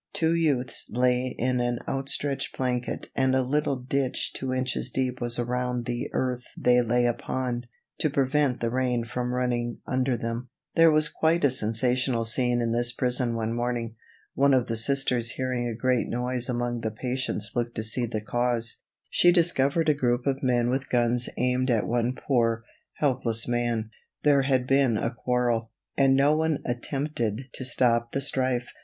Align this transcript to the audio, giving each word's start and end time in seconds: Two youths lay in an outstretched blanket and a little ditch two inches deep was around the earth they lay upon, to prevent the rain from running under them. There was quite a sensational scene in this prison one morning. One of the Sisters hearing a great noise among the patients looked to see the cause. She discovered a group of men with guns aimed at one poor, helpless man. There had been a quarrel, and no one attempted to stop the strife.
Two 0.13 0.33
youths 0.33 0.87
lay 0.89 1.35
in 1.37 1.59
an 1.59 1.77
outstretched 1.87 2.57
blanket 2.57 3.09
and 3.13 3.35
a 3.35 3.43
little 3.43 3.75
ditch 3.75 4.33
two 4.33 4.51
inches 4.51 4.89
deep 4.89 5.21
was 5.21 5.37
around 5.37 5.85
the 5.85 6.09
earth 6.11 6.47
they 6.57 6.81
lay 6.81 7.05
upon, 7.05 7.67
to 7.99 8.09
prevent 8.09 8.61
the 8.61 8.71
rain 8.71 9.03
from 9.03 9.31
running 9.31 9.77
under 9.85 10.17
them. 10.17 10.49
There 10.73 10.89
was 10.89 11.07
quite 11.07 11.45
a 11.45 11.51
sensational 11.51 12.25
scene 12.25 12.61
in 12.61 12.71
this 12.71 12.91
prison 12.91 13.35
one 13.35 13.53
morning. 13.53 13.93
One 14.33 14.55
of 14.55 14.65
the 14.65 14.75
Sisters 14.75 15.33
hearing 15.33 15.67
a 15.67 15.77
great 15.79 16.07
noise 16.07 16.49
among 16.49 16.81
the 16.81 16.89
patients 16.89 17.51
looked 17.55 17.75
to 17.75 17.83
see 17.83 18.07
the 18.07 18.21
cause. 18.21 18.77
She 19.07 19.31
discovered 19.31 19.87
a 19.87 19.93
group 19.93 20.25
of 20.25 20.41
men 20.41 20.71
with 20.71 20.89
guns 20.89 21.29
aimed 21.37 21.69
at 21.69 21.85
one 21.85 22.15
poor, 22.15 22.63
helpless 22.93 23.47
man. 23.47 23.91
There 24.23 24.41
had 24.41 24.65
been 24.65 24.97
a 24.97 25.13
quarrel, 25.13 25.69
and 25.95 26.15
no 26.15 26.35
one 26.35 26.57
attempted 26.65 27.51
to 27.53 27.63
stop 27.63 28.13
the 28.13 28.21
strife. 28.21 28.71